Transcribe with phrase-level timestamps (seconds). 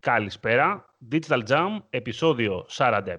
[0.00, 0.94] Καλησπέρα.
[1.12, 3.14] Digital Jam, επεισόδιο 47.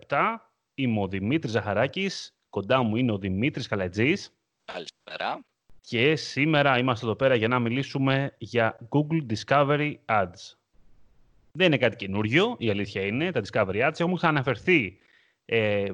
[0.74, 2.36] Είμαι ο Δημήτρης Ζαχαράκης.
[2.50, 4.34] Κοντά μου είναι ο Δημήτρης Καλατζής.
[4.66, 5.40] Καλησπέρα.
[5.82, 10.56] Και σήμερα είμαστε εδώ πέρα για να μιλήσουμε για Google Discovery Ads.
[11.52, 13.32] Δεν είναι κάτι καινούριο, η αλήθεια είναι.
[13.32, 14.98] Τα Discovery Ads έχουν αναφερθεί
[15.46, 15.86] ε,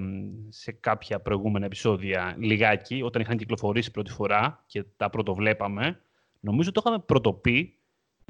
[0.50, 6.00] σε κάποια προηγούμενα επεισόδια λιγάκι, όταν είχαν κυκλοφορήσει πρώτη φορά και τα πρωτοβλέπαμε.
[6.40, 7.77] Νομίζω το είχαμε πρωτοπεί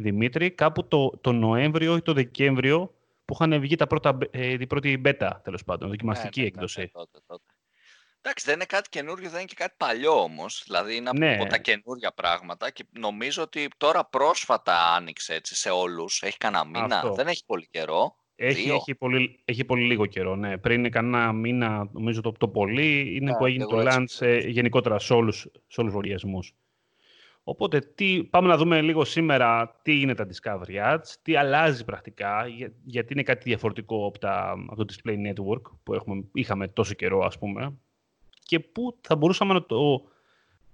[0.08, 2.94] Δημήτρη, κάπου το, το Νοέμβριο ή το Δεκέμβριο
[3.26, 6.80] που είχαν βγει τα πρώτα, ε, η πρώτη μπέτα, τέλος πάντων, δοκιμαστική Ναι, ναι, έκδοση.
[6.80, 7.44] ναι, τότε, τότε.
[8.22, 10.64] Εντάξει, δεν είναι κάτι καινούριο, δεν είναι και κάτι παλιό όμως.
[10.66, 11.34] Δηλαδή είναι Ναι.
[11.34, 16.22] από τα καινούργια πράγματα και νομίζω ότι τώρα πρόσφατα άνοιξε έτσι σε όλους.
[16.22, 17.14] Έχει κανένα μήνα, Αυτό.
[17.14, 20.58] δεν έχει πολύ καιρό; Έχει, Δύο; έχει, πολύ, έχει πολύ λίγο καιρό, ναι.
[20.58, 24.04] Πριν κανένα μήνα, νομίζω το, το πολύ, είναι Ναι, που έγινε λίγο το έτσι launch
[24.06, 24.32] πιστεύω.
[24.32, 26.54] ε, γενικότερα σε όλους, σε όλους τους λογαριασμούς.
[27.50, 32.48] Οπότε, τι, πάμε να δούμε λίγο σήμερα τι είναι τα Discovery Ads, τι αλλάζει πρακτικά,
[32.48, 36.94] για- γιατί είναι κάτι διαφορετικό από, τα, από το Display Network που έχουμε, είχαμε τόσο
[36.94, 37.74] καιρό, ας πούμε,
[38.44, 40.04] και πού θα μπορούσαμε να το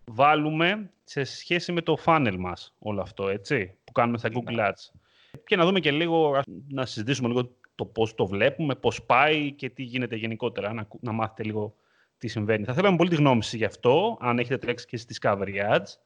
[0.05, 4.67] βάλουμε σε σχέση με το funnel μας όλο αυτό, έτσι, που κάνουμε στα Google Ναι.
[4.67, 4.99] Ads.
[5.45, 9.51] Και να δούμε και λίγο, ας- να συζητήσουμε λίγο το πώς το βλέπουμε, πώς πάει
[9.51, 11.75] και τι γίνεται γενικότερα, να, ακου- να μάθετε λίγο
[12.17, 12.63] τι συμβαίνει.
[12.65, 15.97] Θα θέλαμε πολύ τη γνώμη σας γι' αυτό, αν έχετε τρέξει και στις Discovery Ads.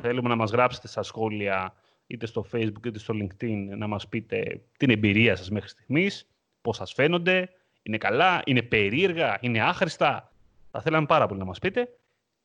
[0.00, 1.74] Θέλουμε να μας γράψετε στα σχόλια,
[2.06, 6.28] είτε στο Facebook είτε στο LinkedIn, να μας πείτε την εμπειρία σας μέχρι στιγμής,
[6.60, 7.50] πώς σας φαίνονται,
[7.82, 10.32] είναι καλά, είναι περίεργα, είναι άχρηστα.
[10.70, 11.88] Θα θέλαμε πάρα πολύ να μας πείτε.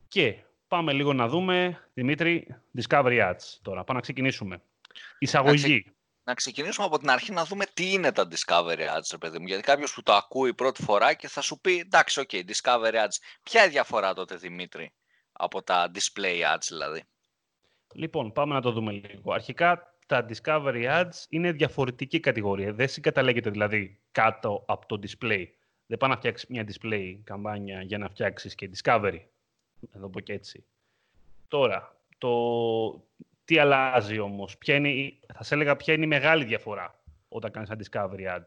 [0.07, 0.35] Και
[0.67, 3.83] πάμε λίγο να δούμε, Δημήτρη, Discovery Ads τώρα.
[3.83, 4.61] Πάμε να ξεκινήσουμε.
[5.19, 5.85] Εισαγωγή.
[6.23, 9.47] Να ξεκινήσουμε από την αρχή να δούμε τι είναι τα Discovery Ads, ρε παιδί μου.
[9.47, 13.17] Γιατί κάποιος που το ακούει πρώτη φορά και θα σου πει εντάξει, OK, Discovery Ads.
[13.43, 14.93] Ποια είναι η διαφορά τότε, Δημήτρη,
[15.31, 17.03] από τα Display Ads δηλαδή;
[17.93, 19.33] Λοιπόν, πάμε να το δούμε λίγο.
[19.33, 22.73] Αρχικά, τα Discovery Ads είναι διαφορετική κατηγορία.
[22.73, 25.45] Δεν συγκαταλέγεται δηλαδή κάτω από το display.
[25.85, 29.19] Δεν πάει να φτιάξεις μια display καμπάνια για να φτιάξεις και Discovery.
[29.91, 30.65] Να το πω και έτσι.
[31.47, 32.31] Τώρα, το
[33.45, 37.51] τι αλλάζει όμως, ποια είναι, η- θα σε έλεγα ποια είναι η μεγάλη διαφορά όταν
[37.51, 38.43] κάνεις ένα Discovery Ad;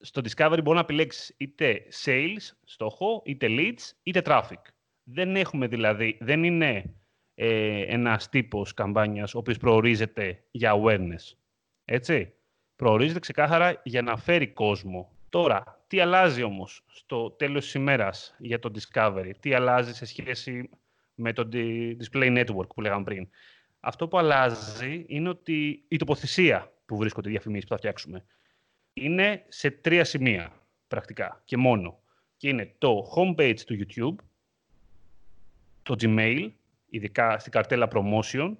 [0.00, 4.60] Στο Discovery μπορεί να επιλέξεις είτε sales, στόχο, είτε leads, είτε traffic.
[5.04, 6.94] Δεν έχουμε δηλαδή, δεν είναι
[7.34, 11.36] ε, ένας τύπος καμπάνιας ο οποίος προορίζεται για awareness.
[11.84, 12.32] Έτσι.
[12.76, 15.12] Προορίζεται ξεκάθαρα για να φέρει κόσμο.
[15.28, 20.70] Τώρα, τι αλλάζει όμως στο τέλος της ημέρας για το Discovery, τι αλλάζει σε σχέση
[21.14, 23.28] με το di- Display Network που λέγαμε πριν;
[23.80, 28.24] Αυτό που αλλάζει είναι ότι η τοποθεσία που βρίσκονται οι διαφημίσεις που θα φτιάξουμε
[28.92, 30.52] είναι σε τρία σημεία
[30.88, 31.98] πρακτικά και μόνο.
[32.36, 34.24] Και είναι το homepage του YouTube,
[35.82, 36.50] το Gmail,
[36.94, 38.56] ειδικά στην καρτέλα promotion,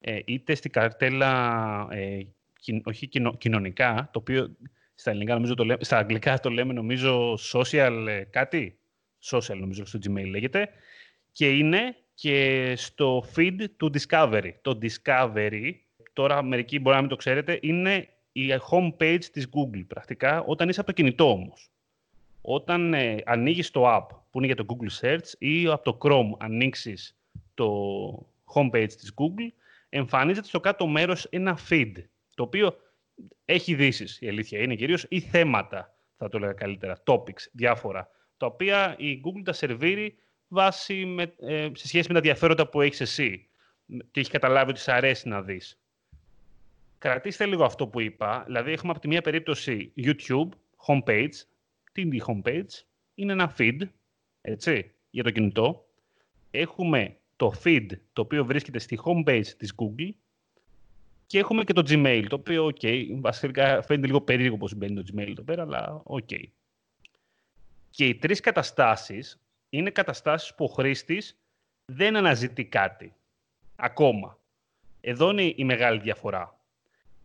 [0.00, 2.20] ε, είτε στην καρτέλα, ε,
[2.60, 4.56] κοι- όχι κοινο- κοινωνικά, το οποίο
[4.94, 8.78] στα, ελληνικά, νομίζω το λέμε, στα αγγλικά το λέμε νομίζω social ε, κάτι,
[9.24, 10.68] social νομίζω στο Gmail λέγεται,
[11.32, 14.50] και είναι και στο feed του Discovery.
[14.62, 15.72] Το Discovery,
[16.12, 20.80] τώρα μερικοί μπορεί να μην το ξέρετε, είναι η homepage της Google πρακτικά, όταν είσαι
[20.80, 21.70] από το κινητό όμως.
[22.40, 26.36] Όταν ε, ανοίγεις το app που είναι για το Google Search ή από το Chrome
[26.38, 27.16] ανοίξεις
[27.54, 27.68] το
[28.54, 29.52] homepage της Google,
[29.88, 31.92] εμφανίζεται στο κάτω μέρος ένα feed,
[32.34, 32.76] το οποίο
[33.44, 38.46] έχει ειδήσεις, η αλήθεια είναι κυρίως, ή θέματα, θα το έλεγα καλύτερα, topics, διάφορα, τα
[38.46, 40.16] οποία η Google τα σερβίρει
[40.48, 43.46] βάσει με, ε, σε σχέση με τα ενδιαφέροντα που έχεις εσύ
[43.86, 45.80] και έχεις καταλάβει ότι σε αρέσει να δεις.
[46.98, 48.42] Κρατήστε λίγο αυτό που είπα.
[48.46, 50.48] Δηλαδή, έχουμε από τη μία περίπτωση YouTube,
[50.86, 51.32] homepage.
[51.92, 52.82] Τι είναι η homepage?
[53.14, 53.78] Είναι ένα feed,
[54.40, 55.86] έτσι, για το κινητό.
[56.50, 60.10] Έχουμε το feed, το οποίο βρίσκεται στη homepage της Google.
[61.26, 65.12] Και έχουμε και το Gmail, το οποίο, ok, βασικά φαίνεται λίγο περίεργο πώς μπαίνει το
[65.12, 66.42] Gmail εδώ πέρα, αλλά ok.
[67.90, 71.38] Και οι τρεις καταστάσεις είναι καταστάσεις που ο χρήστης
[71.84, 73.14] δεν αναζητεί κάτι.
[73.76, 74.38] Ακόμα.
[75.00, 76.58] Εδώ είναι η μεγάλη διαφορά.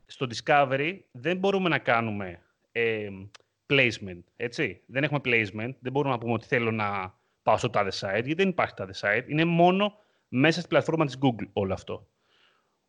[0.05, 2.41] Στο Discovery δεν μπορούμε να κάνουμε
[2.71, 3.09] ε,
[3.69, 4.81] placement, έτσι.
[4.85, 8.33] Δεν έχουμε placement, δεν μπορούμε να πούμε ότι θέλω να πάω στο τάδε site, γιατί
[8.33, 9.23] δεν υπάρχει τάδε site.
[9.27, 12.07] Είναι μόνο μέσα στη πλατφόρμα της Google όλο αυτό.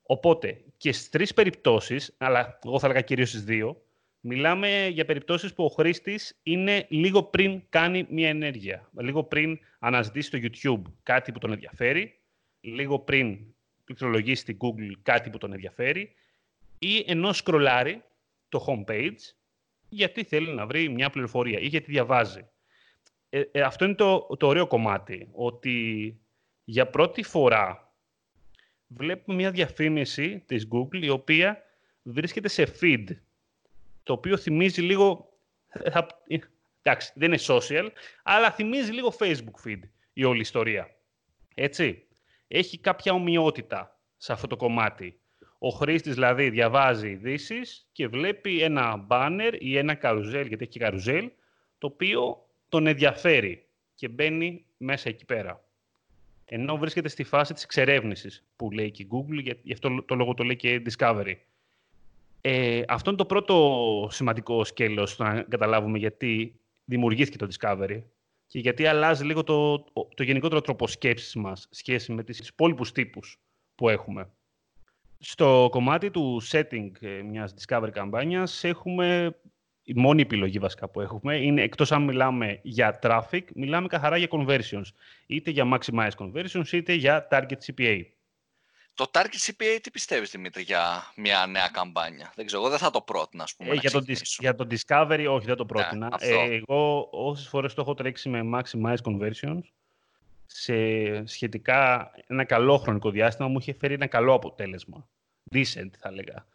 [0.02, 3.82] Οπότε και στις τρεις περιπτώσεις, αλλά εγώ θα έλεγα κυρίως στις δύο,
[4.20, 8.90] μιλάμε για περιπτώσεις που ο χρήστης είναι λίγο πριν κάνει μια ενέργεια.
[8.98, 12.18] Λίγο πριν αναζητήσει στο YouTube κάτι που τον ενδιαφέρει,
[12.60, 13.38] λίγο πριν
[13.84, 16.14] πληκτρολογήσει στην Google κάτι που τον ενδιαφέρει
[16.78, 18.02] ή ενώ σκρολάρει
[18.48, 19.16] το homepage
[19.88, 22.48] γιατί θέλει να βρει μια πληροφορία ή γιατί διαβάζει.
[23.28, 26.16] Ε, ε, αυτό είναι το, το ωραίο κομμάτι, ότι
[26.70, 27.92] για πρώτη φορά
[28.86, 31.62] βλέπουμε μια διαφήμιση της Google η οποία
[32.02, 33.04] βρίσκεται σε feed
[34.02, 35.32] το οποίο θυμίζει λίγο...
[36.82, 37.88] εντάξει, δεν είναι social,
[38.22, 39.80] αλλά θυμίζει λίγο Facebook feed
[40.12, 40.96] η όλη ιστορία.
[41.54, 42.06] Έτσι.
[42.48, 45.20] Έχει κάποια ομοιότητα σε αυτό το κομμάτι.
[45.58, 50.78] Ο χρήστης δηλαδή διαβάζει ειδήσεις και βλέπει ένα banner ή ένα καρουζέλ, γιατί έχει και
[50.78, 51.30] καρουζέλ,
[51.78, 55.62] το οποίο τον ενδιαφέρει και μπαίνει μέσα εκεί πέρα.
[56.50, 60.34] Ενώ βρίσκεται στη φάση της εξερεύνησης που λέει και η Google, γι' αυτό το λόγο
[60.34, 61.34] το λέει και Discovery.
[62.40, 68.02] Ε, αυτό είναι το πρώτο σημαντικό σκέλος να καταλάβουμε γιατί δημιουργήθηκε το Discovery
[68.46, 69.78] και γιατί αλλάζει λίγο το,
[70.14, 73.40] το γενικότερο τρόπο σκέψης μας σχέση με τις υπόλοιπους τύπους
[73.74, 74.30] που έχουμε.
[75.18, 79.36] Στο κομμάτι του setting ε, μιας Discovery καμπάνιας έχουμε
[79.88, 84.28] η μόνη επιλογή βασικά που έχουμε είναι εκτός αν μιλάμε για traffic, μιλάμε καθαρά για
[84.30, 84.92] conversions.
[85.26, 88.02] Είτε για maximize conversions, είτε για target CPA.
[88.94, 92.90] Το target CPA τι πιστεύεις Δημήτρη για μια νέα καμπάνια; Δεν ξέρω, εγώ δεν θα
[92.90, 93.70] το πρότεινα ας πούμε.
[93.70, 94.02] Ε, για, το,
[94.38, 96.16] για το Discovery όχι δεν το ναι, πρότεινα.
[96.18, 99.62] ε, εγώ όσες φορές το έχω τρέξει με maximize conversions
[100.46, 100.74] σε
[101.26, 105.08] σχετικά ένα καλό χρονικό διάστημα μου είχε φέρει ένα καλό αποτέλεσμα.
[105.54, 106.46] Decent θα έλεγα.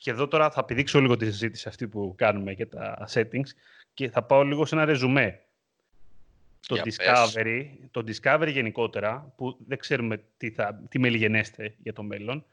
[0.00, 3.48] Και εδώ τώρα θα πηδήξω λίγο τη συζήτηση αυτή που κάνουμε για τα settings
[3.94, 5.40] και θα πάω λίγο σε ένα ρεζουμέ.
[6.66, 12.44] Το Discovery, το Discovery γενικότερα, που δεν ξέρουμε τι, θα, τι μελιγενέστε για το μέλλον,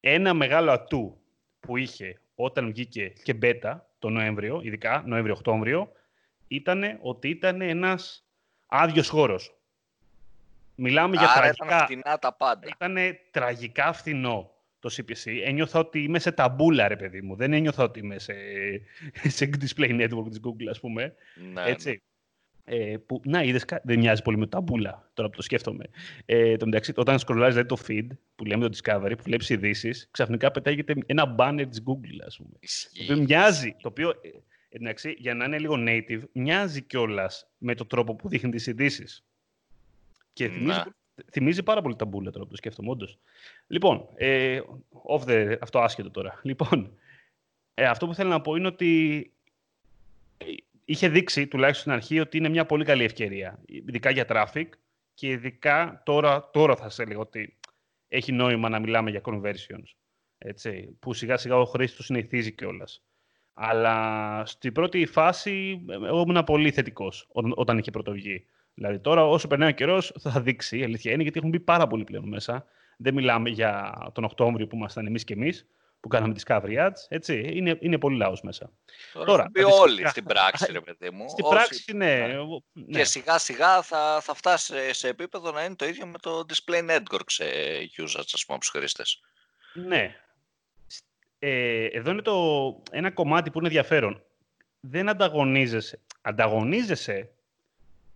[0.00, 1.20] ένα μεγάλο ατού
[1.60, 5.92] που είχε όταν βγήκε και beta το Νοέμβριο, ειδικά Νοέμβριο-Οκτώβριο,
[6.48, 8.24] ήταν ότι ήταν ένας
[8.66, 9.54] άδειος χώρος.
[10.74, 11.64] Μιλάμε Άρα για τραγικά...
[11.66, 12.68] ήταν φθηνά τα πάντα.
[12.68, 12.96] Ήταν
[13.30, 14.50] τραγικά φθηνό
[14.80, 17.36] το CPC, ένιωθα ότι είμαι σε ταμπούλα, ρε παιδί μου.
[17.36, 18.34] Δεν ένιωθα ότι είμαι σε,
[19.36, 21.14] σε display network της Google, ας πούμε.
[21.52, 21.88] Ναι, Έτσι.
[21.88, 21.96] Ναι.
[22.64, 25.84] Ε, που, να, είδες, δεν μοιάζει πολύ με το ταμπούλα, τώρα που το σκέφτομαι.
[26.24, 30.08] Ε, το μεταξύ, όταν σκρολάζεις δηλαδή, το feed, που λέμε το Discovery, που βλέπεις ειδήσεις,
[30.10, 32.58] ξαφνικά πετάγεται ένα banner της Google, ας πούμε.
[32.92, 34.28] Το οποίο μοιάζει, το οποίο, ε,
[34.68, 39.24] εντάξει, για να είναι λίγο native, μοιάζει κιόλας με το τρόπο που δείχνει τις ειδήσεις.
[40.32, 40.80] Και θυμίζει
[41.32, 43.18] θυμίζει πάρα πολύ τα μπούλα τώρα που το σκέφτομαι, όντως.
[43.66, 44.60] Λοιπόν, ε,
[45.08, 46.40] off the, αυτό άσχετο τώρα.
[46.42, 46.92] Λοιπόν,
[47.74, 49.32] ε, αυτό που θέλω να πω είναι ότι
[50.38, 50.44] ε,
[50.84, 53.58] είχε δείξει, τουλάχιστον στην αρχή, ότι είναι μια πολύ καλή ευκαιρία.
[53.66, 54.66] Ειδικά για traffic
[55.14, 57.58] και ειδικά τώρα, τώρα θα σε έλεγα ότι
[58.08, 59.94] έχει νόημα να μιλάμε για conversions.
[60.38, 63.02] Έτσι, που σιγά σιγά ο χρήστη του συνηθίζει κιόλας.
[63.54, 68.44] Αλλά στην πρώτη φάση εγώ ήμουν πολύ θετικός όταν είχε πρωτοβγεί.
[68.80, 70.78] Δηλαδή τώρα, όσο περνάει ο καιρός, θα δείξει.
[70.78, 72.64] Η αλήθεια είναι γιατί έχουν μπει πάρα πολύ πλέον μέσα.
[72.96, 75.66] Δεν μιλάμε για τον Οκτώβριο που ήμασταν εμείς και εμείς,
[76.00, 76.92] που κάναμε Discovery Ads.
[77.08, 77.50] Έτσι.
[77.52, 78.72] Είναι, είναι πολύ λαός μέσα.
[79.12, 81.28] Τώρα, τώρα μπει όλοι στην πράξη, ρε παιδί μου.
[81.28, 82.26] Στην πράξη, ναι.
[82.72, 82.98] ναι.
[82.98, 86.90] Και σιγά σιγά θα, θα φτάσει σε επίπεδο να είναι το ίδιο με το Display
[86.90, 87.44] Network σε
[87.96, 89.20] users, ας πούμε, από τους χρήστες.
[89.72, 90.16] Ναι.
[91.38, 92.36] Ε, εδώ είναι το,
[92.90, 94.22] ένα κομμάτι που είναι ενδιαφέρον.
[94.80, 96.00] Δεν ανταγωνίζεσαι.
[96.20, 97.30] Ανταγωνίζεσαι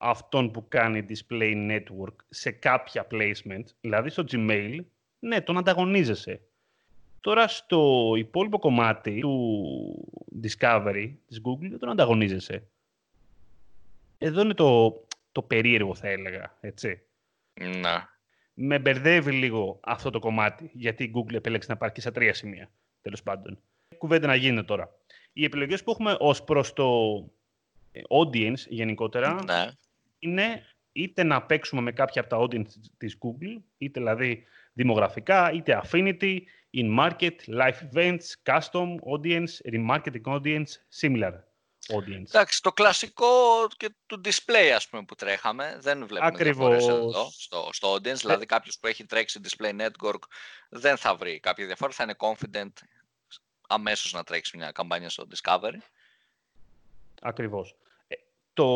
[0.04, 4.78] αυτόν που κάνει display network σε κάποια placement, δηλαδή στο Gmail,
[5.18, 6.40] ναι, τον ανταγωνίζεσαι.
[7.20, 12.62] Τώρα στο υπόλοιπο κομμάτι του Discovery της Google δεν τον ανταγωνίζεσαι.
[14.18, 15.00] Εδώ είναι το,
[15.32, 17.02] το περίεργο θα έλεγα, έτσι.
[17.54, 18.12] Να.
[18.54, 22.34] Με μπερδεύει λίγο αυτό το κομμάτι, γιατί η Google επέλεξε να πάρει και σε τρία
[22.34, 22.70] σημεία,
[23.02, 23.58] τέλος πάντων.
[23.98, 24.94] Κουβέντα να γίνεται τώρα.
[25.32, 27.16] Οι επιλογές που έχουμε ως προς το
[28.08, 29.70] audience γενικότερα ναι
[30.24, 30.62] είναι
[30.92, 36.38] είτε να παίξουμε με κάποια από τα audience της Google, είτε δηλαδή δημογραφικά, είτε affinity,
[36.72, 40.68] in-market, live events, custom audience, remarketing audience,
[41.00, 41.32] similar
[41.88, 42.26] audience.
[42.28, 43.26] Εντάξει, το κλασικό
[43.76, 46.88] και του display ας πούμε που τρέχαμε, δεν βλέπουμε Ακριβώς.
[46.88, 48.12] εδώ στο, στο audience, ε...
[48.12, 50.22] δηλαδή κάποιος που έχει τρέξει display network
[50.68, 52.72] δεν θα βρει κάποια διαφορά, θα είναι confident
[53.68, 55.78] αμέσως να τρέξει μια καμπάνια στο Discovery.
[57.22, 57.76] Ακριβώς.
[58.08, 58.14] Ε,
[58.52, 58.66] το,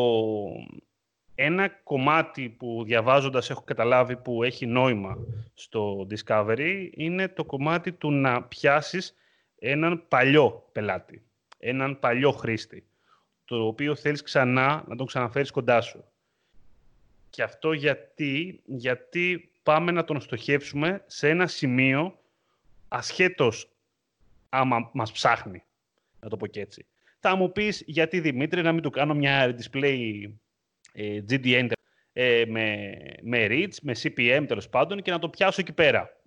[1.41, 5.17] ένα κομμάτι που διαβάζοντας έχω καταλάβει που έχει νόημα
[5.53, 9.15] στο Discovery είναι το κομμάτι του να πιάσεις
[9.59, 11.23] έναν παλιό πελάτη,
[11.57, 12.85] έναν παλιό χρήστη,
[13.45, 16.03] το οποίο θέλεις ξανά να τον ξαναφέρεις κοντά σου.
[17.29, 22.19] Και αυτό γιατί, γιατί πάμε να τον στοχεύσουμε σε ένα σημείο
[22.87, 23.69] ασχέτως
[24.49, 25.63] άμα μας ψάχνει,
[26.19, 26.85] να το πω και έτσι.
[27.19, 30.29] Θα μου πεις γιατί Δημήτρη να μην του κάνω μια display
[30.99, 31.67] ε, GDN
[32.13, 36.17] ε, με, με reach, με CPM τέλος πάντων και να το πιάσω εκεί πέρα.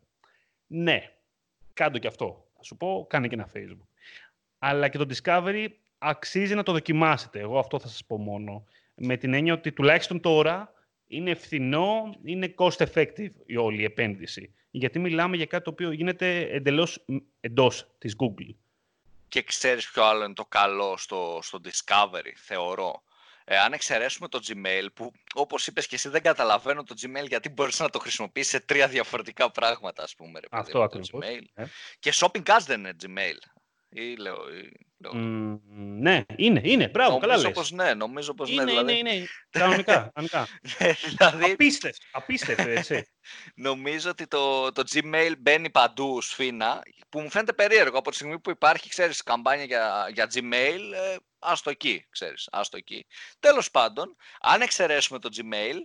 [0.66, 1.12] Ναι,
[1.72, 2.46] κάντο και αυτό.
[2.56, 3.86] Θα σου πω, κάνε και ένα Facebook.
[4.58, 5.66] Αλλά και το Discovery
[5.98, 7.38] αξίζει να το δοκιμάσετε.
[7.40, 8.66] Εγώ αυτό θα σας πω μόνο.
[8.94, 10.72] Με την έννοια ότι τουλάχιστον τώρα
[11.06, 14.54] είναι φθηνό, είναι cost effective η όλη η επένδυση.
[14.70, 17.04] Γιατί μιλάμε για κάτι το οποίο γίνεται εντελώς
[17.40, 18.54] εντός της Google.
[19.28, 23.02] Και ξέρεις ποιο άλλο είναι το καλό στο, στο Discovery, θεωρώ.
[23.44, 27.48] Ε, αν εξαιρέσουμε το Gmail, που όπως είπες και εσύ δεν καταλαβαίνω το Gmail γιατί
[27.48, 30.40] μπορείς να το χρησιμοποιήσεις σε τρία διαφορετικά πράγματα, ας πούμε.
[30.40, 31.10] Ρε, Αυτό ακριβώς.
[31.24, 31.44] Gmail.
[31.54, 31.64] Ε.
[31.98, 33.61] Και Shopping Cards δεν είναι Gmail.
[33.94, 35.12] Ή λέω, ή λέω.
[35.14, 36.88] Mm, ναι, είναι, είναι.
[36.88, 37.52] Μπράβο, καλά λες.
[37.52, 38.70] Πως ναι, νομίζω πως είναι, ναι.
[38.70, 38.98] Δηλαδή...
[38.98, 40.10] Είναι, είναι, κανονικά.
[40.14, 40.48] κανονικά.
[40.78, 41.52] ναι, δηλαδή...
[41.52, 43.06] Απίστευτο, απίστευτο, έτσι.
[43.68, 47.98] νομίζω ότι το, το Gmail μπαίνει παντού σφίνα, που μου φαίνεται περίεργο.
[47.98, 52.76] Από τη στιγμή που υπάρχει, ξέρεις, καμπάνια για, για Gmail, ε, άστο εκεί, ξέρεις, άστο
[52.76, 53.06] εκεί.
[53.40, 55.76] Τέλος πάντων, αν εξαιρέσουμε το Gmail,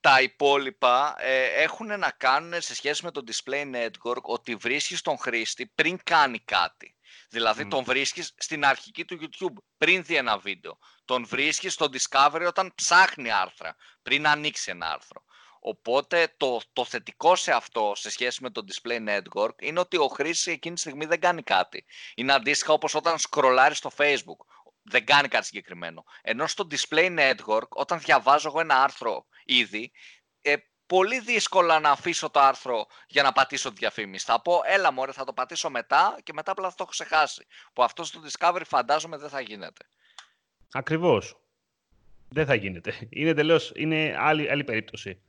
[0.00, 5.18] τα υπόλοιπα ε, έχουν να κάνουν σε σχέση με το Display Network ότι βρίσκεις τον
[5.18, 6.95] χρήστη πριν κάνει κάτι.
[7.28, 10.78] Δηλαδή τον βρίσκεις στην αρχική του YouTube πριν δει ένα βίντεο.
[11.04, 15.24] Τον βρίσκεις στο Discovery όταν ψάχνει άρθρα, πριν ανοίξει ένα άρθρο.
[15.60, 20.06] Οπότε το, το θετικό σε αυτό, σε σχέση με το Display Network, είναι ότι ο
[20.06, 21.84] χρήστης εκείνη τη στιγμή δεν κάνει κάτι.
[22.14, 24.46] Είναι αντίστοιχα όπως όταν σκρολάρεις στο Facebook.
[24.82, 26.04] Δεν κάνει κάτι συγκεκριμένο.
[26.22, 29.92] Ενώ στο Display Network, όταν διαβάζω εγώ ένα άρθρο ήδη,
[30.40, 30.56] ε,
[30.86, 34.24] πολύ δύσκολα να αφήσω το άρθρο για να πατήσω τη διαφήμιση.
[34.24, 37.46] Θα πω, έλα μωρέ, θα το πατήσω μετά και μετά απλά θα το έχω ξεχάσει.
[37.72, 39.84] Που αυτός στο Discovery φαντάζομαι δεν θα γίνεται.
[40.72, 41.36] Ακριβώς.
[42.28, 42.94] Δεν θα γίνεται.
[43.08, 45.20] Είναι τελείως, είναι άλλη, άλλη περίπτωση.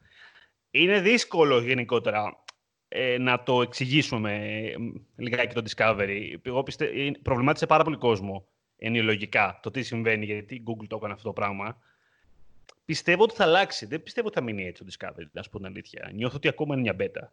[0.71, 2.43] Είναι δύσκολο γενικότερα
[2.87, 4.75] ε, να το εξηγήσουμε ε,
[5.15, 6.33] λιγάκι το Discovery.
[6.41, 8.47] Εγώ πιστε, προβλημάτισε πάρα πολύ κόσμο
[8.77, 11.81] ενοιολογικά το τι συμβαίνει, γιατί η Google το έκανε αυτό το πράγμα.
[12.87, 13.85] Πιστεύω ότι θα αλλάξει.
[13.85, 16.09] Δεν πιστεύω ότι θα μείνει έτσι το Discovery, να σου πω την αλήθεια.
[16.13, 17.27] Νιώθω ότι ακόμα είναι μια beta.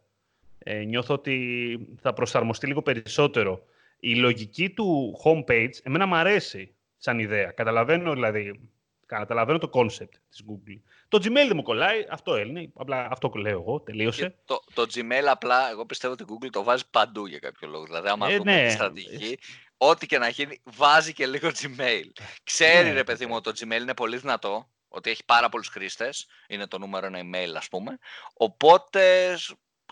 [0.57, 3.65] Ε, νιώθω ότι θα προσαρμοστεί λίγο περισσότερο.
[3.99, 7.51] Η λογική του homepage, εμένα μου αρέσει σαν ιδέα.
[7.51, 8.59] Καταλαβαίνω δηλαδή,
[9.05, 10.79] καταλαβαίνω το concept της Google.
[11.07, 14.35] Το Gmail δεν μου κολλάει, αυτό είναι, απλά αυτό λέω εγώ, τελείωσε.
[14.45, 17.83] το, το Gmail απλά, εγώ πιστεύω ότι η Google το βάζει παντού για κάποιο λόγο.
[17.83, 18.67] Δηλαδή, άμα ε, δούμε ναι.
[18.67, 19.39] τη στρατηγική,
[19.77, 22.09] ό,τι και να γίνει, βάζει και λίγο Gmail.
[22.43, 25.67] Ξέρει, ναι, ρε παιδί μου, ότι το Gmail είναι πολύ δυνατό, ότι έχει πάρα πολλούς
[25.67, 27.97] χρήστες, είναι το νούμερο ένα email ας πούμε,
[28.33, 29.35] οπότε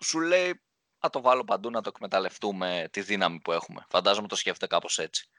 [0.02, 0.62] σου λέει
[1.04, 3.86] να το βάλω παντού να το εκμεταλλευτούμε τη δύναμη που έχουμε.
[3.90, 5.30] Φαντάζομαι το σκέφτεται κάπως έτσι.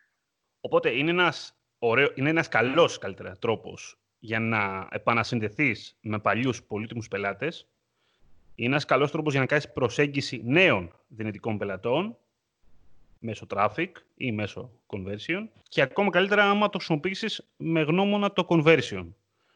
[0.61, 7.09] Οπότε είναι ένας, ωραίο, είναι ένας καλός καλύτερα τρόπος για να επανασυνδεθείς με παλιούς πολύτιμους
[7.09, 7.69] πελάτες.
[8.55, 12.17] Είναι ένας καλός τρόπος για να κάνεις προσέγγιση νέων δυνητικών πελατών
[13.19, 19.07] μέσω traffic ή μέσω conversion και ακόμα καλύτερα άμα το χρησιμοποιήσεις με γνώμονα το conversion.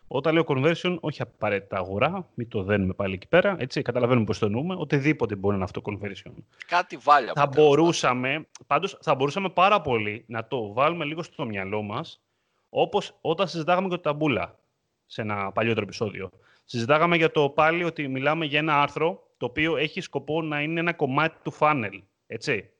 [0.08, 4.38] Όταν λέω conversion, όχι απαραίτητα αγορά, μην το δένουμε πάλι εκεί πέρα, έτσι, καταλαβαίνουμε πώς
[4.38, 6.32] το εννοούμε, οτιδήποτε μπορεί να είναι αυτό conversion.
[6.66, 11.82] Κάτι βάλει Θα μπορούσαμε, πάντως θα μπορούσαμε πάρα πολύ να το βάλουμε λίγο στο μυαλό
[11.82, 12.20] μας,
[12.68, 14.58] όπως όταν συζητάγαμε για το ταμπούλα
[15.06, 16.30] σε ένα παλιότερο επεισόδιο.
[16.64, 20.80] Συζητάγαμε για το πάλι ότι μιλάμε για ένα άρθρο το οποίο έχει σκοπό να είναι
[20.80, 22.70] ένα κομμάτι του funnel, έτσι.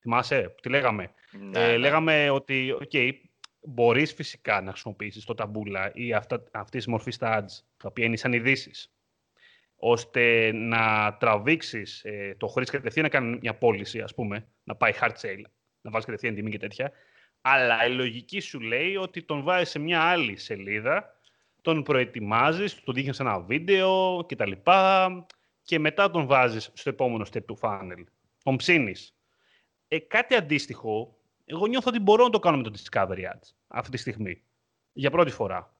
[0.00, 1.10] Θυμάσαι, τι λέγαμε.
[1.50, 1.76] Ναι, ε, ναι.
[1.76, 3.12] Λέγαμε ότι, okay,
[3.62, 8.04] μπορείς φυσικά να χρησιμοποιήσεις το ταμπούλα ή αυτά, αυτή τη μορφή στα ads, τα οποία
[8.04, 8.92] είναι σαν ειδήσεις,
[9.76, 14.92] ώστε να τραβήξεις ε, το χρήστη κατευθείαν να κάνει μια πώληση, ας πούμε, να πάει
[15.00, 15.42] hard sale,
[15.80, 16.92] να βάλεις κατευθείαν τιμή και τέτοια.
[17.40, 21.20] Αλλά η λογική σου λέει ότι τον βάζεις σε μια άλλη σελίδα,
[21.62, 24.52] τον προετοιμάζεις, τον δείχνεις ένα βίντεο κτλ.
[25.62, 28.04] Και μετά τον βάζεις στο επόμενο step του funnel.
[28.42, 29.16] Τον ψήνεις.
[29.88, 31.16] Ε, κάτι αντίστοιχο
[31.52, 34.42] εγώ νιώθω ότι μπορώ να το κάνω με το Discovery Ads αυτή τη στιγμή.
[34.92, 35.76] Για πρώτη φορά.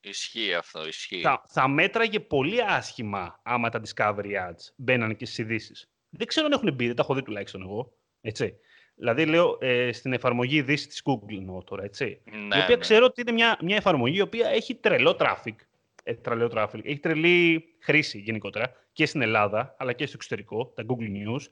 [0.00, 1.20] Ισχύει αυτό, ισχύει.
[1.20, 5.90] Θα, θα μέτραγε πολύ άσχημα άμα τα Discovery Ads μπαίνανε και στις ειδήσεις.
[6.10, 7.92] Δεν ξέρω αν έχουν μπει, δεν τα έχω δει τουλάχιστον εγώ.
[8.20, 8.54] Έτσι.
[8.94, 12.22] Δηλαδή, λέω ε, στην εφαρμογή ειδήσεις της Google εννοώ τώρα, έτσι.
[12.24, 12.76] Ναι, η οποία ναι.
[12.76, 15.54] ξέρω ότι είναι μια, μια εφαρμογή η οποία έχει τρελό traffic.
[16.02, 16.84] Ε, τρελό traffic.
[16.84, 21.46] Έχει τρελή χρήση γενικότερα και στην Ελλάδα, αλλά και στο εξωτερικό, τα Google News.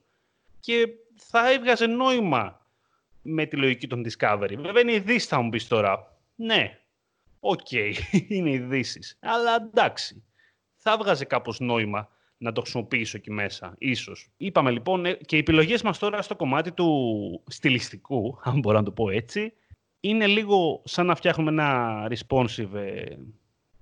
[0.61, 2.60] Και θα έβγαζε νόημα
[3.23, 4.55] με τη λογική των Discovery.
[4.59, 6.17] Βέβαια είναι ειδήσεις, θα μου πεις τώρα.
[6.35, 6.79] Ναι,
[7.41, 7.93] OK, okay,
[8.29, 9.19] είναι ειδήσεις.
[9.21, 10.25] Αλλά εντάξει,
[10.77, 12.09] θα βγάζει κάπως νόημα
[12.39, 14.29] να το χρησιμοποιήσω εκεί μέσα, ίσως.
[14.37, 18.85] Είπαμε λοιπόν, ε, και οι επιλογές μας τώρα στο κομμάτι του στιλιστικού, αν μπορώ να
[18.85, 19.53] το πω έτσι,
[20.01, 23.17] είναι λίγο σαν να φτιάχνουμε ένα responsive ε,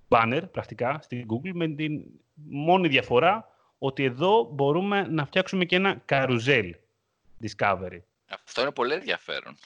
[0.08, 2.02] banner, πρακτικά, στην Google, με την
[2.34, 6.70] μόνη διαφορά ότι εδώ μπορούμε να φτιάξουμε και ένα carousel
[7.42, 7.98] discovery.
[8.28, 9.56] Αυτό είναι πολύ ενδιαφέρον.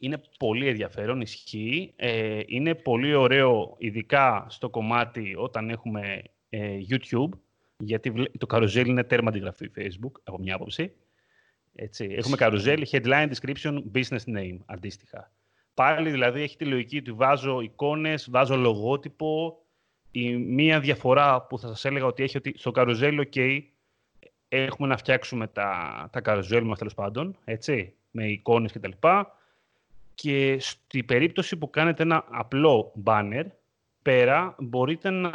[0.00, 1.92] Είναι πολύ ενδιαφέρον, ισχύει.
[1.96, 7.38] Ε, είναι πολύ ωραίο, ειδικά στο κομμάτι όταν έχουμε ε, YouTube,
[7.78, 10.92] γιατί το καρουζέλ είναι τέρμα αντιγραφή Facebook, από μια άποψη.
[11.74, 12.14] Έτσι.
[12.18, 15.32] Έχουμε καρουζέλ, headline, description, business name, αντίστοιχα.
[15.74, 19.62] Πάλι δηλαδή έχει τη λογική ότι βάζω εικόνες, βάζω λογότυπο.
[20.10, 23.60] Η μία διαφορά που θα σας έλεγα ότι έχει ότι στο καρουζέλ, ok,
[24.48, 28.90] έχουμε να φτιάξουμε τα, τα καρουζέλ μας τέλος πάντων, έτσι με εικόνες κτλ.
[30.14, 33.44] Και στη περίπτωση που κάνετε ένα απλό banner,
[34.02, 35.32] πέρα μπορείτε να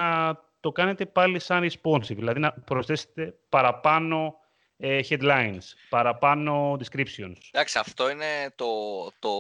[0.60, 4.45] το κάνετε πάλι σαν responsive, δηλαδή να προσθέσετε παραπάνω ε,
[4.82, 7.38] headlines, παραπάνω descriptions.
[7.52, 8.68] Εντάξει, αυτό είναι το,
[9.20, 9.32] το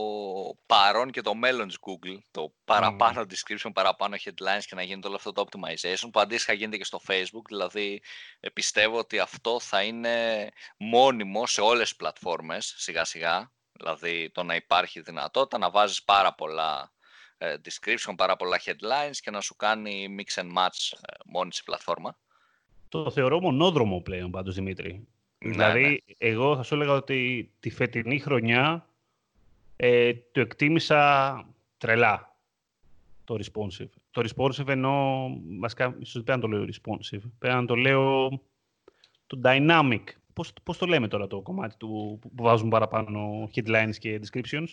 [0.66, 2.18] παρόν και το μέλλον της Google.
[2.32, 6.78] Το παραπάνω description, παραπάνω headlines και να γίνεται όλο αυτό το optimization που αντίστοιχα γίνεται
[6.78, 7.46] και στο Facebook.
[7.48, 8.02] Δηλαδή,
[8.40, 13.52] ε, πιστεύω ότι αυτό θα είναι μόνιμο σε όλες τις πλατφόρμες σιγά σιγά.
[13.72, 16.94] Δηλαδή, το να υπάρχει δυνατότητα να βάζεις πάρα πολλά
[17.38, 22.18] ε, description, πάρα πολλά headlines και να σου κάνει mix and match μόνη στη πλατφόρμα.
[22.90, 25.08] Το θεωρώ μονόδρομο πλέον πάντως, Δημήτρη.
[25.38, 25.98] Ναι, δηλαδή, ναι.
[26.18, 28.88] εγώ θα σου έλεγα ότι τη φετινή χρονιά
[29.76, 31.46] ε, το εκτίμησα
[31.78, 32.36] τρελά
[33.24, 33.90] το responsive.
[34.12, 38.30] Το responsive εννοώ, βασικά, ίσως δεν το λέω responsive, πρέπει να το λέω
[39.28, 40.04] το dynamic.
[40.34, 44.68] Πώς, πώς το λέμε τώρα το κομμάτι του, που βάζουν παραπάνω headlines και descriptions;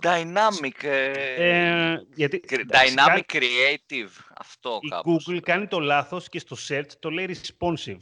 [0.00, 0.84] Dynamic.
[0.84, 4.10] Ε, ε γιατί, dynamic creative.
[4.36, 7.98] Αυτό η Google κάνει το λάθος και στο search το λέει responsive.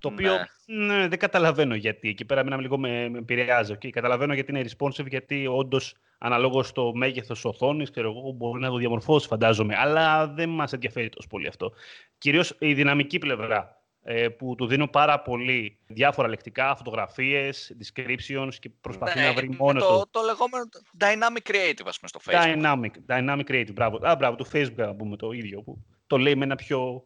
[0.00, 0.32] Το οποίο
[0.66, 0.86] ναι.
[0.86, 1.08] ναι.
[1.08, 2.08] δεν καταλαβαίνω γιατί.
[2.08, 3.74] Εκεί πέρα μείναμε λίγο με, με επηρεάζει.
[3.74, 3.90] Okay.
[3.90, 8.76] Καταλαβαίνω γιατί είναι responsive, γιατί όντως αναλόγως στο μέγεθος οθόνης, ξέρω εγώ, μπορεί να το
[8.76, 9.76] διαμορφώσει, φαντάζομαι.
[9.76, 11.72] Αλλά δεν μας ενδιαφέρει τόσο πολύ αυτό.
[12.18, 18.70] Κυρίως η δυναμική πλευρά ε, που του δίνω πάρα πολύ διάφορα λεκτικά, φωτογραφίες, descriptions και
[18.80, 20.64] προσπαθεί ναι, να βρει μόνος το, το λεγόμενο
[20.98, 22.62] dynamic creative, ας πούμε, στο Facebook.
[22.62, 23.98] Dynamic, dynamic creative, μπράβο.
[24.06, 27.04] Α, μπράβο, το Facebook, να πούμε το ίδιο, που το λέει με ένα πιο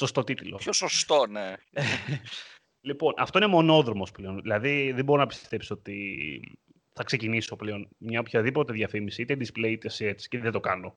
[0.00, 0.56] Σωστό τίτλο.
[0.56, 1.54] Πιο σωστό, ναι.
[2.88, 4.40] λοιπόν, αυτό είναι μονόδρομος πλέον.
[4.40, 6.58] Δηλαδή, δεν μπορώ να πιστέψω ότι
[6.92, 10.96] θα ξεκινήσω πλέον μια οποιαδήποτε διαφήμιση, είτε display είτε search, και δεν το κάνω.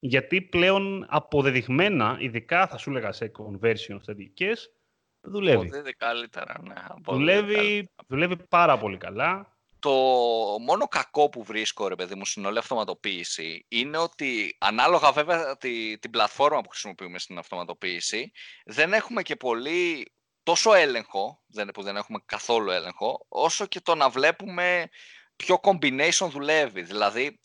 [0.00, 4.52] Γιατί πλέον αποδεδειγμένα, ειδικά θα σου έλεγα σε conversion θετικέ,
[5.20, 5.66] δουλεύει.
[5.66, 6.74] Αποδίδει καλύτερα, ναι.
[7.06, 9.58] δουλεύει, δουλεύει πάρα πολύ καλά.
[9.80, 9.90] Το
[10.60, 15.98] μόνο κακό που βρίσκω, ρε παιδί μου, στην όλη αυτοματοποίηση είναι ότι ανάλογα βέβαια τη,
[15.98, 18.32] την πλατφόρμα που χρησιμοποιούμε στην αυτοματοποίηση
[18.64, 20.12] δεν έχουμε και πολύ
[20.42, 21.42] τόσο έλεγχο,
[21.74, 24.88] που δεν έχουμε καθόλου έλεγχο, όσο και το να βλέπουμε
[25.36, 26.82] ποιο combination δουλεύει.
[26.82, 27.40] Δηλαδή,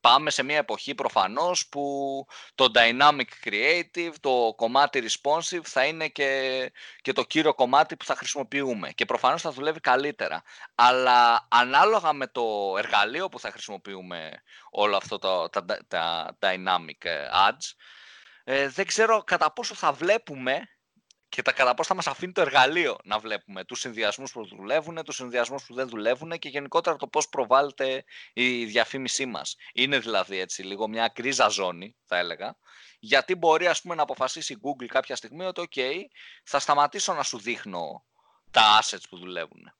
[0.00, 6.72] πάμε σε μια εποχή προφανώς που το dynamic creative, το κομμάτι responsive θα είναι και,
[7.00, 10.42] και το κύριο κομμάτι που θα χρησιμοποιούμε και προφανώς θα δουλεύει καλύτερα.
[10.74, 17.28] Αλλά ανάλογα με το εργαλείο που θα χρησιμοποιούμε όλο αυτό το, τα, τα dynamic ε,
[17.48, 17.72] ads,
[18.44, 20.68] ε, δεν ξέρω κατά πόσο θα βλέπουμε
[21.28, 25.04] και τα κατά πώς θα μας αφήνει το εργαλείο να βλέπουμε τους συνδυασμούς που δουλεύουν,
[25.04, 29.56] τους συνδυασμούς που δεν δουλεύουν και γενικότερα το πώς προβάλλεται η διαφήμισή μας.
[29.72, 32.56] Είναι δηλαδή έτσι λίγο μια κρίζα ζώνη, θα έλεγα,
[32.98, 35.80] γιατί μπορεί ας πούμε να αποφασίσει η Google κάποια στιγμή ότι ok,
[36.44, 38.04] θα σταματήσω να σου δείχνω
[38.50, 39.72] τα assets που δουλεύουν.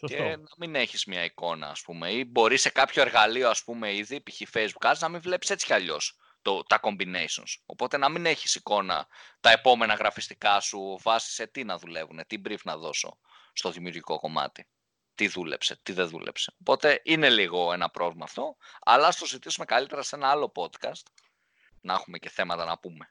[0.00, 0.16] Σωστό.
[0.16, 3.94] Και να μην έχεις μια εικόνα, ας πούμε, ή μπορεί σε κάποιο εργαλείο, ας πούμε,
[3.94, 4.40] ήδη, π.χ.
[4.52, 7.54] Facebook Ads, να μην βλέπεις έτσι κι αλλιώς το, τα combinations.
[7.66, 9.06] Οπότε να μην έχεις εικόνα
[9.40, 13.18] τα επόμενα γραφιστικά σου βάσει σε τι να δουλεύουν, τι brief να δώσω
[13.52, 14.66] στο δημιουργικό κομμάτι.
[15.14, 16.54] Τι δούλεψε, τι δεν δούλεψε.
[16.60, 21.02] Οπότε είναι λίγο ένα πρόβλημα αυτό, αλλά ας το συζητήσουμε καλύτερα σε ένα άλλο podcast,
[21.80, 23.10] να έχουμε και θέματα να πούμε.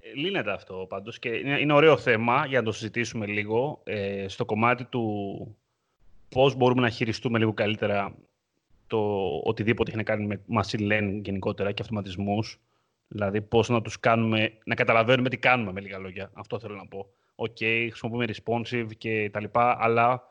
[0.00, 4.44] Ε, λύνεται αυτό πάντως και είναι, ωραίο θέμα για να το συζητήσουμε λίγο ε, στο
[4.44, 5.56] κομμάτι του
[6.28, 8.14] πώς μπορούμε να χειριστούμε λίγο καλύτερα
[8.92, 12.60] το οτιδήποτε έχει να κάνει με machine learning γενικότερα και αυτοματισμούς.
[13.08, 16.30] Δηλαδή πώς να τους κάνουμε, να καταλαβαίνουμε τι κάνουμε με λίγα λόγια.
[16.34, 17.06] Αυτό θέλω να πω.
[17.34, 20.22] OK, okay, χρησιμοποιούμε responsive και τα λοιπά, αλλά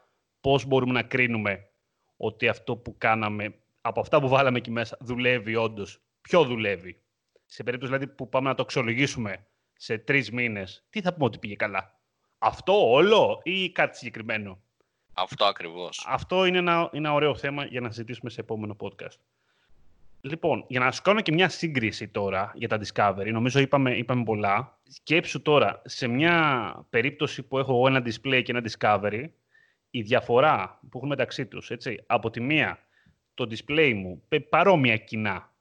[0.42, 1.70] πώς μπορούμε να κρίνουμε
[2.18, 6.02] ότι αυτό που κάναμε, από αυτά που βάλαμε εκεί μέσα, δουλεύει όντως.
[6.22, 7.02] Ποιο δουλεύει;
[7.46, 11.38] Σε περίπτωση δηλαδή που πάμε να το αξιολογήσουμε σε τρεις μήνες, τι θα πούμε ότι
[11.38, 12.00] πήγε καλά;
[12.38, 14.62] Αυτό όλο ή κάτι συγκεκριμένο;
[15.14, 16.06] Αυτό ακριβώς.
[16.08, 19.18] Αυτό είναι ένα, ένα ωραίο θέμα για να συζητήσουμε σε επόμενο podcast.
[20.22, 24.24] Λοιπόν, για να σου κάνω και μια σύγκριση τώρα για τα Discovery, νομίζω είπαμε, είπαμε
[24.24, 24.80] πολλά.
[24.90, 29.26] Σκέψου τώρα, σε μια περίπτωση που έχω εγώ ένα display και ένα Discovery,
[29.90, 32.80] η διαφορά που έχουν μεταξύ τους, έτσι, από τη μία,
[33.34, 35.54] το display μου, παρόμοια κοινά,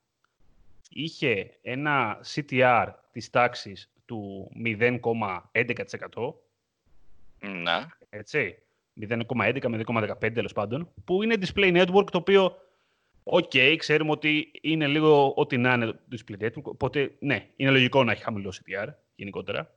[0.88, 6.34] είχε ένα CTR της τάξης του 0,11%.
[7.40, 7.96] Να.
[8.10, 8.62] Έτσι.
[9.00, 12.56] 0,11 με 2,15 τέλος πάντων, που είναι display network το οποίο,
[13.22, 17.70] OK, okay, ξέρουμε ότι είναι λίγο ό,τι να είναι το display network, οπότε ναι, είναι
[17.70, 19.74] λογικό να έχει χαμηλό CTR γενικότερα.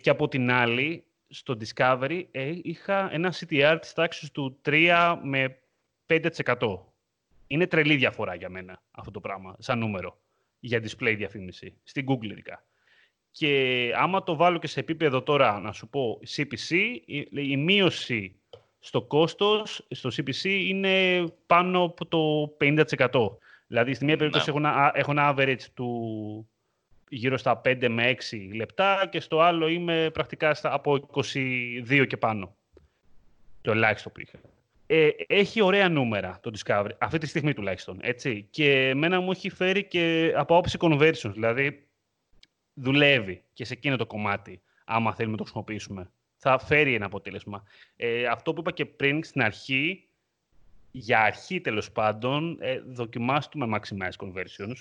[0.00, 5.58] Και από την άλλη, στο Discovery ε, είχα ένα CTR της τάξης του 3 με
[6.06, 6.78] 5%.
[7.46, 10.20] Είναι τρελή διαφορά για μένα αυτό το πράγμα, σαν νούμερο,
[10.58, 12.64] για display διαφήμιση, στην Google ειδικά.
[13.30, 18.40] Και άμα το βάλω και σε επίπεδο τώρα, να σου πω, CPC, η, η μείωση
[18.86, 23.36] στο κόστος, στο CPC, είναι πάνω από το 50%.
[23.66, 24.58] Δηλαδή, στη μία περίπτωση ναι.
[24.58, 26.48] έχω, ένα, έχω ένα average του
[27.08, 32.16] γύρω στα 5 με 6 λεπτά και στο άλλο είμαι πρακτικά στα, από 22 και
[32.16, 32.56] πάνω.
[33.62, 34.38] Το ελάχιστο που είχα.
[34.86, 37.98] Ε, έχει ωραία νούμερα το Discovery, αυτή τη στιγμή τουλάχιστον.
[38.00, 38.46] Έτσι.
[38.50, 41.86] Και εμένα μου έχει φέρει και από άποψη conversions, δηλαδή
[42.74, 46.10] δουλεύει και σε εκείνο το κομμάτι, άμα θέλουμε να το χρησιμοποιήσουμε.
[46.48, 47.64] Θα φέρει ένα αποτέλεσμα.
[47.96, 50.08] Ε, αυτό που είπα και πριν στην αρχή,
[50.90, 54.76] για αρχή τέλος πάντων, ε, δοκιμάστε με maximize conversions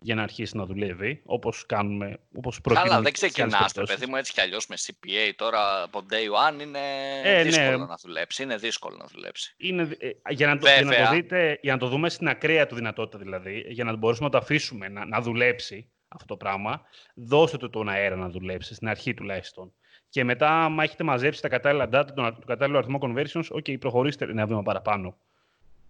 [0.00, 4.40] για να αρχίσει να δουλεύει, όπως κάνουμε, όπως Καλά, δεν ξεκινάς, παιδί μου, έτσι κι
[4.40, 6.78] αλλιώς με CPA τώρα από day one είναι
[7.24, 7.42] ε, ναι.
[7.42, 8.42] δύσκολο να δουλέψει.
[8.42, 9.54] Είναι δύσκολο να δουλέψει.
[9.56, 12.66] Είναι, ε, για, να το, για, να το δείτε, για να το δούμε στην ακραία
[12.66, 16.82] του δυνατότητα δηλαδή, για να μπορέσουμε να το αφήσουμε να, να δουλέψει αυτό το πράγμα,
[17.14, 19.72] δώστε του τον αέρα να δουλέψει, στην αρχή τουλάχιστον.
[20.08, 24.46] Και μετά, άμα έχετε μαζέψει τα κατάλληλα data, τον, κατάλληλο αριθμό conversions, ok, προχωρήστε ένα
[24.46, 25.16] βήμα παραπάνω.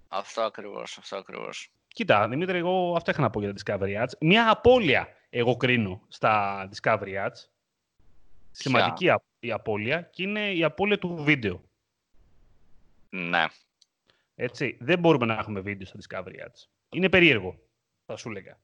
[0.09, 1.71] Αυτό ακριβώς, αυτό ακριβώς.
[1.89, 4.13] Κοίτα, Δημήτρη, εγώ αυτό είχα να πω για τα Discovery Ads.
[4.21, 7.49] Μια απώλεια εγώ κρίνω στα Discovery Ads.
[8.51, 11.63] Σημαντική η απώλεια και είναι η απώλεια του βίντεο.
[13.09, 13.45] Ναι.
[14.35, 16.69] Έτσι, δεν μπορούμε να έχουμε βίντεο στα Discovery Ads.
[16.91, 17.59] Είναι περίεργο,
[18.07, 18.59] θα σου έλεγα.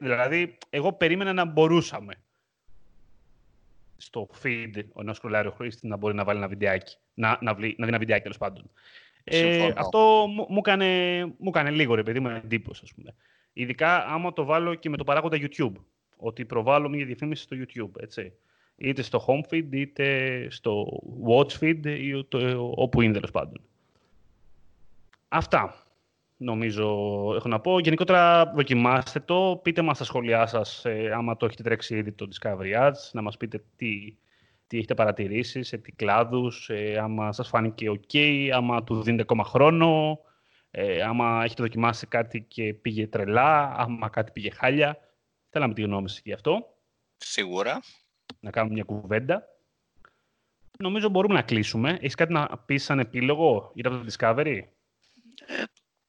[0.00, 2.14] Δηλαδή, εγώ περίμενα να μπορούσαμε
[3.96, 6.96] στο feed ο σκρολάρει ο χρήστη να μπορεί να βάλει ένα βιντεάκι.
[7.14, 8.70] Να, να, να δει ένα βιντεάκι τέλος πάντων.
[9.24, 13.14] Ε, αυτό μου, μου, έκανε, μου έκανε λίγο ρε παιδί μου εντύπωση, ας πούμε.
[13.52, 15.72] Ειδικά άμα το βάλω και με το παράγοντα YouTube.
[16.16, 18.32] Ότι προβάλλω μια διαφήμιση στο YouTube, έτσι.
[18.76, 23.60] Είτε στο home feed, είτε στο watch feed, ή το, όπου είναι τέλος πάντων.
[25.28, 25.85] Αυτά
[26.36, 26.84] νομίζω
[27.36, 27.78] έχω να πω.
[27.78, 32.28] Γενικότερα δοκιμάστε το, πείτε μας στα σχόλιά σας ε, άμα το έχετε τρέξει ήδη το
[32.34, 34.16] Discovery Ads, να μας πείτε τι,
[34.66, 39.44] τι έχετε παρατηρήσει, σε τι κλάδους, ε, άμα σας φάνηκε ok, άμα του δίνετε ακόμα
[39.44, 40.20] χρόνο,
[40.70, 44.98] ε, άμα έχετε δοκιμάσει κάτι και πήγε τρελά, άμα κάτι πήγε χάλια.
[45.50, 46.76] Θέλαμε τη γνώμη σας γι' αυτό.
[47.16, 47.80] Σίγουρα.
[48.40, 49.48] Να κάνουμε μια κουβέντα.
[50.78, 51.90] Νομίζω μπορούμε να κλείσουμε.
[51.90, 54.60] Έχεις κάτι να πεις σαν επίλογο για το Discovery?
[55.46, 55.62] Ε,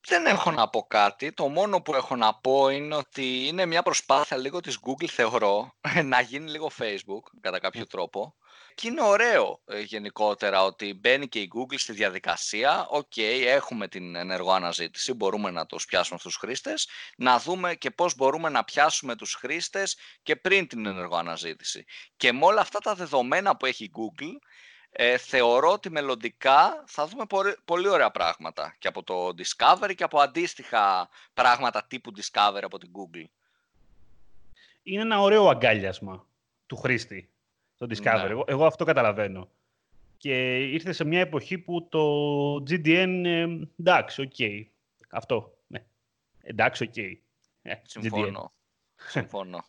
[0.08, 1.32] δεν έχω να πω κάτι.
[1.32, 5.74] Το μόνο που έχω να πω είναι ότι είναι μια προσπάθεια λίγο της Google, θεωρώ,
[6.04, 8.36] να γίνει λίγο Facebook, κατά κάποιο τρόπο.
[8.76, 12.88] Και είναι ωραίο ε, γενικότερα ότι μπαίνει και η Google στη διαδικασία.
[12.90, 16.88] Οκ, έχουμε την ενεργό αναζήτηση, μπορούμε να τους πιάσουμε αυτούς τους χρήστες.
[17.18, 21.86] Να δούμε και πώς μπορούμε να πιάσουμε τους χρήστες και πριν την ενεργό αναζήτηση.
[22.18, 24.34] Και με όλα αυτά τα δεδομένα που έχει η Google,
[24.92, 27.26] ε, θεωρώ ότι μελλοντικά θα δούμε
[27.66, 32.92] πολύ, ωραία πράγματα και από το Discovery και από αντίστοιχα πράγματα τύπου Discovery από την
[32.94, 33.26] Google.
[34.84, 36.28] Είναι ένα ωραίο αγκάλιασμα
[36.66, 37.30] του χρήστη
[37.78, 38.34] το Discovery.
[38.36, 38.44] Ναι.
[38.46, 39.50] Εγώ, αυτό καταλαβαίνω.
[40.18, 43.48] Και ήρθε σε μια εποχή που το GDN, ε,
[43.80, 44.32] εντάξει, OK.
[44.38, 44.66] Okay.
[45.10, 45.86] Αυτό, ναι.
[46.42, 46.94] Εντάξει, OK.
[46.96, 47.18] Okay.
[47.62, 48.54] Ε, Συμφωνώ.
[48.96, 49.66] Συμφωνώ.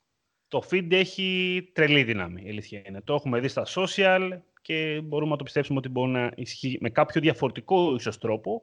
[0.48, 3.00] το feed έχει τρελή δύναμη, η αλήθεια είναι.
[3.00, 6.90] Το έχουμε δει στα social, και μπορούμε να το πιστέψουμε ότι μπορεί να ισχύει με
[6.90, 8.62] κάποιο διαφορετικό ίσως τρόπο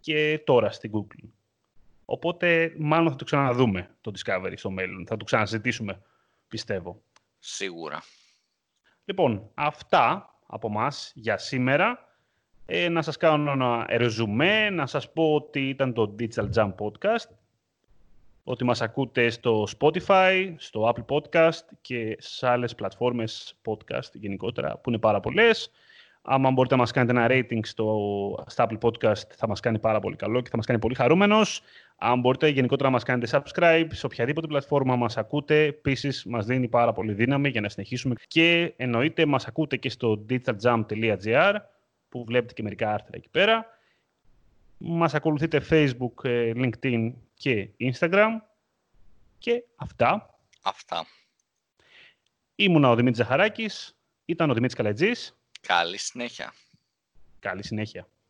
[0.00, 1.28] και τώρα στην Google.
[2.04, 5.06] Οπότε μάλλον θα το ξαναδούμε το Discovery στο μέλλον.
[5.06, 6.02] Θα το ξαναζητήσουμε,
[6.48, 7.02] πιστεύω.
[7.38, 8.02] Σίγουρα.
[9.04, 12.08] Λοιπόν, αυτά από μας για σήμερα.
[12.66, 17.28] Ε, να σας κάνω ένα ρεζουμέ, να σας πω ότι ήταν το Digital Jump Podcast
[18.44, 24.90] ότι μας ακούτε στο Spotify, στο Apple Podcast και σε άλλες πλατφόρμες podcast γενικότερα, που
[24.90, 25.70] είναι πάρα πολλές.
[26.22, 27.98] Άμα μπορείτε να μας κάνετε ένα rating στο,
[28.46, 31.62] στο Apple Podcast θα μας κάνει πάρα πολύ καλό και θα μας κάνει πολύ χαρούμενος.
[31.96, 36.68] Αν μπορείτε γενικότερα να μας κάνετε subscribe σε οποιαδήποτε πλατφόρμα μας ακούτε, επίσης μας δίνει
[36.68, 38.14] πάρα πολύ δύναμη για να συνεχίσουμε.
[38.26, 41.54] Και εννοείται μας ακούτε και στο digitaljump.gr
[42.08, 43.66] που βλέπετε και μερικά άρθρα εκεί πέρα.
[44.82, 48.30] Μας ακολουθείτε Facebook, ε, LinkedIn και Instagram.
[49.38, 50.38] Και αυτά.
[50.62, 51.06] Αυτά.
[52.54, 55.38] Ήμουνα ο Δημήτρης Ζαχαράκης, ήταν ο Δημήτρης Καλετζής.
[55.60, 56.52] Καλή συνέχεια.
[57.38, 58.08] Καλή συνέχεια.